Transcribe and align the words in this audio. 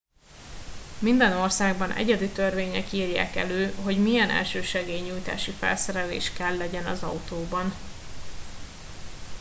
minden 0.99 1.31
országban 1.37 1.91
egyedi 1.91 2.27
törvények 2.29 2.91
írják 2.91 3.35
elő 3.35 3.73
hogy 3.83 3.99
milyen 4.01 4.29
elsősegély 4.29 4.99
nyújtási 4.99 5.51
felszerelés 5.51 6.33
kell 6.33 6.57
legyen 6.57 6.85
az 6.85 7.03
autóban 7.03 7.73